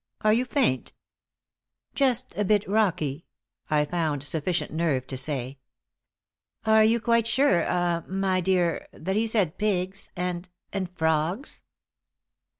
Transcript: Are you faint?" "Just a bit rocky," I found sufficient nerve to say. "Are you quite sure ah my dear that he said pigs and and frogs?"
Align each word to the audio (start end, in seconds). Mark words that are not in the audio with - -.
Are 0.21 0.33
you 0.33 0.45
faint?" 0.45 0.93
"Just 1.93 2.35
a 2.35 2.43
bit 2.43 2.67
rocky," 2.67 3.27
I 3.69 3.85
found 3.85 4.23
sufficient 4.23 4.73
nerve 4.73 5.05
to 5.05 5.15
say. 5.15 5.59
"Are 6.65 6.83
you 6.83 6.99
quite 6.99 7.27
sure 7.27 7.65
ah 7.69 8.03
my 8.07 8.41
dear 8.41 8.87
that 8.93 9.15
he 9.15 9.27
said 9.27 9.59
pigs 9.59 10.09
and 10.15 10.49
and 10.73 10.89
frogs?" 10.97 11.61